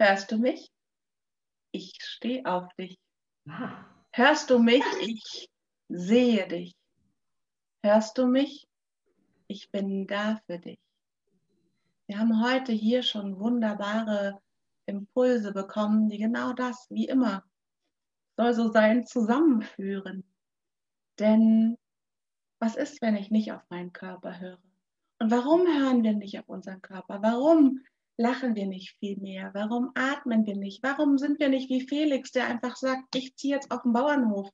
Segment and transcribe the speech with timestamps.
[0.00, 0.70] Hörst du mich?
[1.72, 2.96] Ich stehe auf dich.
[4.12, 4.84] Hörst du mich?
[5.00, 5.50] Ich
[5.88, 6.72] sehe dich.
[7.82, 8.68] Hörst du mich?
[9.48, 10.78] Ich bin da für dich.
[12.06, 14.40] Wir haben heute hier schon wunderbare
[14.86, 17.44] Impulse bekommen, die genau das, wie immer,
[18.36, 20.22] soll so sein, zusammenführen.
[21.18, 21.76] Denn
[22.60, 24.62] was ist, wenn ich nicht auf meinen Körper höre?
[25.18, 27.20] Und warum hören wir nicht auf unseren Körper?
[27.20, 27.84] Warum
[28.18, 29.50] lachen wir nicht viel mehr?
[29.54, 30.82] Warum atmen wir nicht?
[30.82, 34.50] Warum sind wir nicht wie Felix, der einfach sagt, ich ziehe jetzt auf den Bauernhof?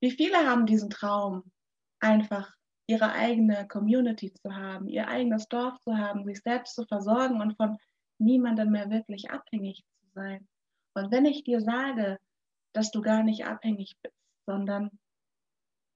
[0.00, 1.50] Wie viele haben diesen Traum,
[2.00, 2.54] einfach
[2.86, 7.56] ihre eigene Community zu haben, ihr eigenes Dorf zu haben, sich selbst zu versorgen und
[7.56, 7.76] von
[8.18, 10.46] niemandem mehr wirklich abhängig zu sein?
[10.94, 12.18] Und wenn ich dir sage,
[12.72, 14.14] dass du gar nicht abhängig bist,
[14.46, 14.90] sondern,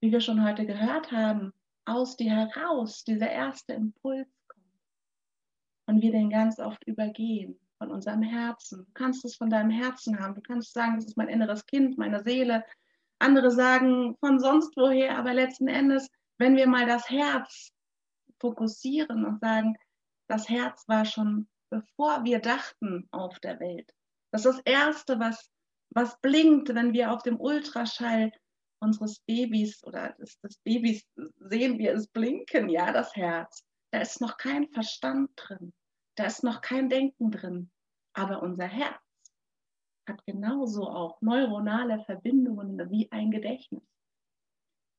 [0.01, 1.53] wie wir schon heute gehört haben,
[1.85, 4.27] aus dir heraus dieser erste Impuls
[5.87, 8.85] und wir den ganz oft übergehen von unserem Herzen.
[8.85, 10.35] Du kannst es von deinem Herzen haben.
[10.35, 12.63] Du kannst sagen, das ist mein inneres Kind, meine Seele.
[13.19, 17.71] Andere sagen von sonst woher, aber letzten Endes, wenn wir mal das Herz
[18.39, 19.75] fokussieren und sagen,
[20.27, 23.91] das Herz war schon bevor wir dachten auf der Welt.
[24.31, 25.49] Das ist das Erste, was,
[25.89, 28.31] was blinkt, wenn wir auf dem Ultraschall
[28.79, 31.05] unseres Babys oder des, des Babys
[31.39, 33.63] sehen wir es blinken, ja, das Herz.
[33.91, 35.73] Da ist noch kein Verstand drin.
[36.15, 37.71] Da ist noch kein Denken drin.
[38.13, 39.01] Aber unser Herz
[40.07, 43.83] hat genauso auch neuronale Verbindungen wie ein Gedächtnis.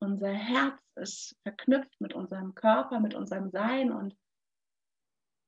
[0.00, 4.16] Unser Herz ist verknüpft mit unserem Körper, mit unserem Sein und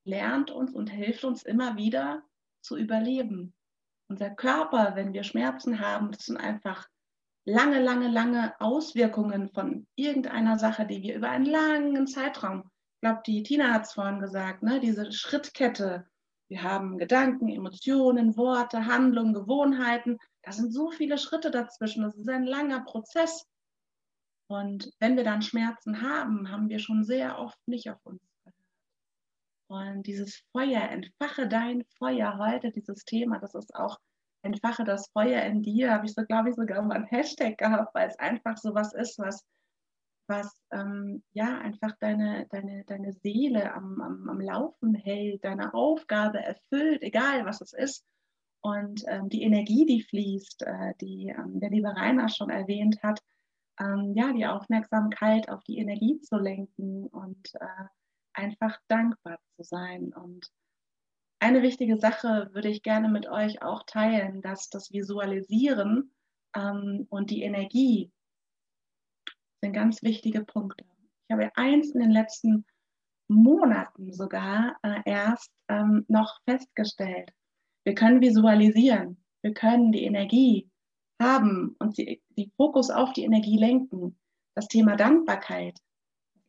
[0.04, 2.22] lernt uns und hilft uns immer wieder
[2.62, 3.54] zu überleben.
[4.08, 6.88] Unser Körper, wenn wir Schmerzen haben, das sind einfach
[7.44, 12.69] lange, lange, lange Auswirkungen von irgendeiner Sache, die wir über einen langen Zeitraum
[13.00, 14.78] ich glaube, die Tina hat es vorhin gesagt, ne?
[14.78, 16.06] diese Schrittkette.
[16.50, 20.18] Wir haben Gedanken, Emotionen, Worte, Handlungen, Gewohnheiten.
[20.42, 22.02] Da sind so viele Schritte dazwischen.
[22.02, 23.46] Das ist ein langer Prozess.
[24.50, 28.20] Und wenn wir dann Schmerzen haben, haben wir schon sehr oft nicht auf uns.
[29.70, 33.96] Und dieses Feuer, entfache dein Feuer heute, dieses Thema, das ist auch
[34.42, 37.94] entfache das Feuer in dir, habe ich so, glaube ich, sogar mal ein Hashtag gehabt,
[37.94, 39.42] weil es einfach so was ist, was
[40.30, 46.38] was ähm, ja einfach deine, deine, deine Seele am, am, am Laufen hält, deine Aufgabe
[46.38, 48.06] erfüllt, egal was es ist.
[48.62, 53.20] Und ähm, die Energie, die fließt, äh, die ähm, der liebe Rainer schon erwähnt hat,
[53.78, 57.84] ähm, ja, die Aufmerksamkeit auf die Energie zu lenken und äh,
[58.32, 60.12] einfach dankbar zu sein.
[60.12, 60.50] Und
[61.40, 66.12] eine wichtige Sache würde ich gerne mit euch auch teilen, dass das Visualisieren
[66.54, 68.12] ähm, und die Energie,
[69.62, 70.84] sind ganz wichtige Punkte.
[71.28, 72.64] Ich habe eins in den letzten
[73.28, 77.30] Monaten sogar äh, erst ähm, noch festgestellt.
[77.84, 80.68] Wir können visualisieren, wir können die Energie
[81.20, 84.18] haben und die, die Fokus auf die Energie lenken.
[84.54, 85.78] Das Thema Dankbarkeit,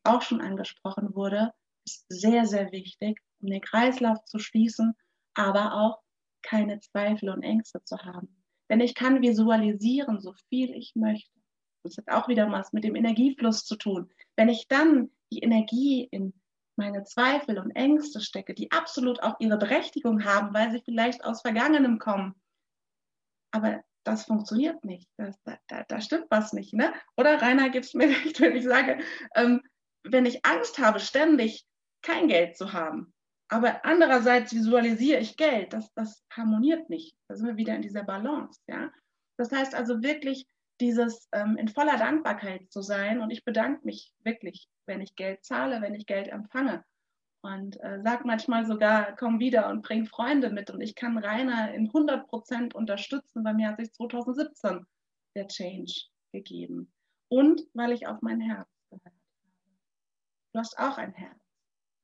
[0.03, 1.51] auch schon angesprochen wurde,
[1.85, 4.93] ist sehr, sehr wichtig, um den Kreislauf zu schließen,
[5.35, 6.01] aber auch
[6.41, 8.43] keine Zweifel und Ängste zu haben.
[8.69, 11.40] Denn ich kann visualisieren, so viel ich möchte.
[11.83, 14.11] Das hat auch wieder was mit dem Energiefluss zu tun.
[14.35, 16.33] Wenn ich dann die Energie in
[16.77, 21.41] meine Zweifel und Ängste stecke, die absolut auch ihre Berechtigung haben, weil sie vielleicht aus
[21.41, 22.35] Vergangenem kommen,
[23.51, 25.07] aber das funktioniert nicht.
[25.17, 25.31] Da,
[25.67, 26.73] da, da, stimmt was nicht.
[26.73, 26.93] Ne?
[27.17, 28.99] Oder Rainer, gibt es mir recht, wenn ich sage,
[29.35, 29.61] ähm,
[30.03, 31.65] wenn ich Angst habe, ständig
[32.01, 33.13] kein Geld zu haben,
[33.51, 37.15] aber andererseits visualisiere ich Geld, das, das harmoniert nicht.
[37.27, 38.59] Da sind wir wieder in dieser Balance.
[38.67, 38.91] Ja?
[39.37, 40.47] Das heißt also wirklich
[40.81, 43.21] dieses ähm, in voller Dankbarkeit zu sein.
[43.21, 46.83] Und ich bedanke mich wirklich, wenn ich Geld zahle, wenn ich Geld empfange.
[47.43, 50.69] Und äh, sag manchmal sogar, komm wieder und bring Freunde mit.
[50.69, 53.43] Und ich kann Rainer in 100 Prozent unterstützen.
[53.43, 54.85] Bei mir hat sich 2017
[55.35, 55.93] der Change
[56.31, 56.91] gegeben.
[57.29, 59.15] Und weil ich auf mein Herz gehört habe.
[60.53, 61.39] Du hast auch ein Herz,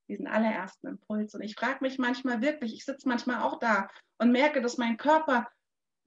[0.07, 1.35] diesen allerersten Impuls.
[1.35, 3.89] Und ich frage mich manchmal wirklich, ich sitze manchmal auch da
[4.19, 5.47] und merke, dass mein Körper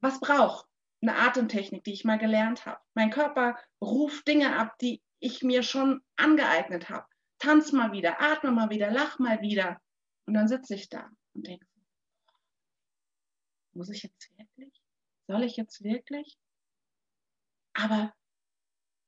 [0.01, 0.70] was braucht
[1.03, 2.81] eine Atemtechnik, die ich mal gelernt habe.
[2.95, 7.07] Mein Körper ruft Dinge ab, die ich mir schon angeeignet habe.
[7.39, 9.81] Tanz mal wieder, atme mal wieder, lach mal wieder.
[10.27, 11.67] Und dann sitze ich da und denke,
[13.73, 14.83] muss ich jetzt wirklich?
[15.27, 16.37] Soll ich jetzt wirklich?
[17.73, 18.13] Aber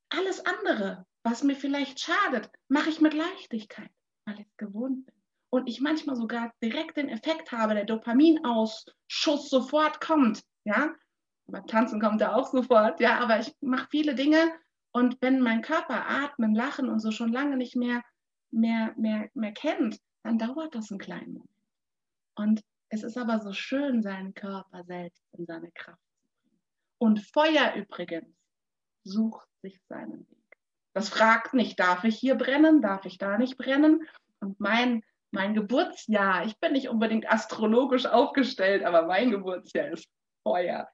[0.09, 3.91] alles andere, was mir vielleicht schadet, mache ich mit Leichtigkeit,
[4.25, 5.15] weil ich es gewohnt bin.
[5.51, 10.43] Und ich manchmal sogar direkt den Effekt habe, der Dopaminausschuss sofort kommt.
[10.65, 10.95] Ja,
[11.47, 14.53] beim Tanzen kommt er auch sofort, ja, aber ich mache viele Dinge
[14.93, 18.03] und wenn mein Körper atmen, lachen und so schon lange nicht mehr,
[18.51, 21.51] mehr, mehr, mehr kennt, dann dauert das einen kleinen Moment.
[22.37, 22.63] Und
[22.95, 26.61] Es ist aber so schön, seinen Körper selbst in seine Kraft zu bringen.
[26.99, 28.37] Und Feuer übrigens
[29.03, 30.59] sucht sich seinen Weg.
[30.93, 34.07] Das fragt nicht, darf ich hier brennen, darf ich da nicht brennen?
[34.41, 40.07] Und mein, mein Geburtsjahr, ich bin nicht unbedingt astrologisch aufgestellt, aber mein Geburtsjahr ist
[40.43, 40.89] Feuer.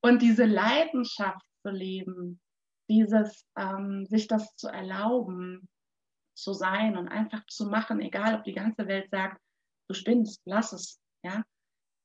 [0.00, 2.40] Und diese Leidenschaft zu leben,
[2.88, 5.68] dieses, ähm, sich das zu erlauben,
[6.34, 9.40] zu sein und einfach zu machen, egal ob die ganze Welt sagt,
[9.88, 11.42] du spinnst, lass es, ja.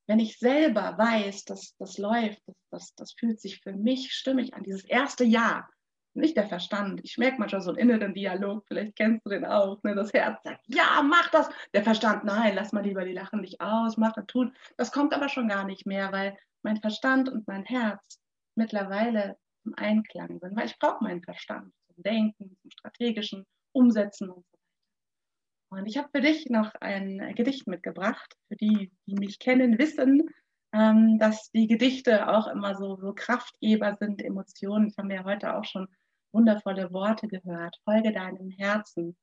[0.09, 4.53] Wenn ich selber weiß, dass das läuft, das, das, das fühlt sich für mich stimmig
[4.53, 5.69] an, dieses erste Jahr,
[6.17, 7.01] nicht der Verstand.
[7.03, 9.81] Ich merke manchmal so einen inneren Dialog, vielleicht kennst du den auch.
[9.83, 9.95] Ne?
[9.95, 11.49] Das Herz sagt, ja, mach das.
[11.73, 14.55] Der Verstand, nein, lass mal lieber die Lachen nicht aus, mach und tun.
[14.77, 18.19] Das kommt aber schon gar nicht mehr, weil mein Verstand und mein Herz
[18.55, 20.55] mittlerweile im Einklang sind.
[20.55, 24.57] Weil ich brauche meinen Verstand zum Denken, zum strategischen Umsetzen und so
[25.71, 25.81] weiter.
[25.81, 28.35] Und ich habe für dich noch ein Gedicht mitgebracht.
[28.49, 30.29] Für die, die mich kennen, wissen,
[30.73, 34.93] ähm, dass die Gedichte auch immer so, so Kraftgeber sind, Emotionen.
[34.97, 35.87] Haben wir ja heute auch schon
[36.33, 37.77] wundervolle Worte gehört.
[37.85, 39.15] Folge deinem Herzen.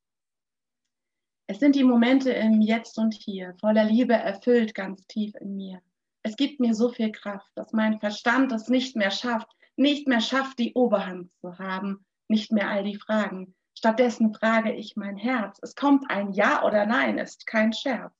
[1.46, 5.82] Es sind die Momente im Jetzt und Hier, voller Liebe erfüllt ganz tief in mir.
[6.26, 10.22] Es gibt mir so viel Kraft, dass mein Verstand es nicht mehr schafft, nicht mehr
[10.22, 13.54] schafft, die Oberhand zu haben, nicht mehr all die Fragen.
[13.76, 15.58] Stattdessen frage ich mein Herz.
[15.60, 18.14] Es kommt ein Ja oder Nein, ist kein Scherz.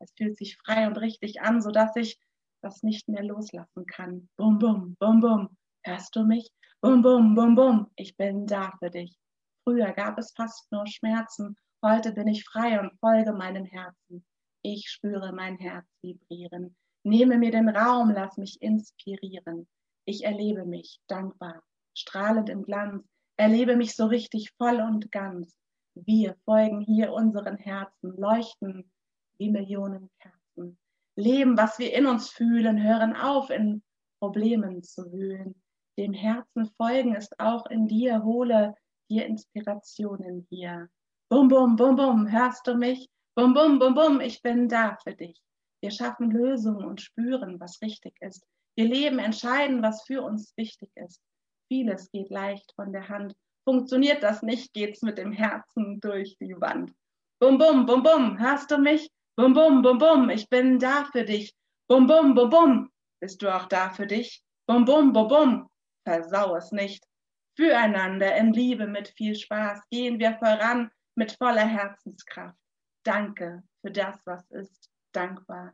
[0.00, 2.18] Es fühlt sich frei und richtig an, sodass ich
[2.62, 4.28] das nicht mehr loslassen kann.
[4.36, 5.56] Bum, bum, bum, bum.
[5.84, 6.50] Hörst du mich?
[6.80, 9.16] Bum, bum, bum, bum, ich bin da für dich.
[9.62, 14.26] Früher gab es fast nur Schmerzen, heute bin ich frei und folge meinem Herzen.
[14.62, 16.76] Ich spüre mein Herz vibrieren.
[17.06, 19.66] Nehme mir den Raum, lass mich inspirieren.
[20.04, 21.62] Ich erlebe mich dankbar,
[21.94, 23.04] strahlend im Glanz,
[23.36, 25.56] erlebe mich so richtig voll und ganz.
[25.94, 28.90] Wir folgen hier unseren Herzen, leuchten
[29.38, 30.78] wie Millionen Kerzen.
[31.16, 33.82] Leben, was wir in uns fühlen, hören auf, in
[34.20, 35.54] Problemen zu wühlen
[35.98, 38.74] dem Herzen folgen ist auch in dir, hole
[39.10, 40.88] dir Inspirationen hier.
[41.30, 43.08] Bum, bum, bum, bum, hörst du mich?
[43.34, 45.40] Bum, bum, bum, bum, ich bin da für dich.
[45.86, 48.44] Wir schaffen Lösungen und spüren, was richtig ist.
[48.74, 51.22] Wir leben, entscheiden, was für uns wichtig ist.
[51.68, 53.36] Vieles geht leicht von der Hand.
[53.64, 56.92] Funktioniert das nicht, geht's mit dem Herzen durch die Wand.
[57.38, 59.08] Bum, bum, bum, bum, hörst du mich?
[59.36, 61.54] Bum, bum, bum, bum, ich bin da für dich.
[61.88, 62.90] Bum, bum, bum, bum,
[63.20, 64.42] bist du auch da für dich?
[64.66, 65.70] Bum, bum, bum, bum,
[66.04, 67.06] versau es nicht.
[67.54, 72.58] Füreinander in Liebe mit viel Spaß gehen wir voran mit voller Herzenskraft.
[73.04, 74.90] Danke für das, was ist.
[75.16, 75.72] Dankbar,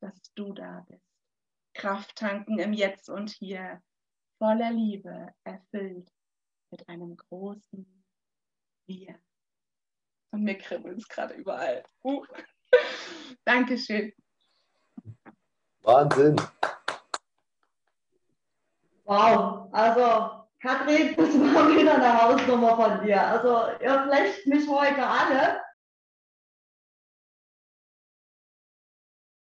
[0.00, 1.04] dass du da bist.
[1.74, 3.82] Kraft tanken im Jetzt und Hier,
[4.38, 6.10] voller Liebe, erfüllt
[6.70, 8.02] mit einem großen
[8.86, 9.20] Wir.
[10.30, 11.84] Und mir kribbelt es gerade überall.
[12.02, 12.24] Uh.
[13.44, 14.10] Dankeschön.
[15.82, 16.36] Wahnsinn.
[19.04, 23.22] Wow, also Katrin, das war wieder eine Hausnummer von dir.
[23.22, 25.67] Also ihr flecht mich heute alle.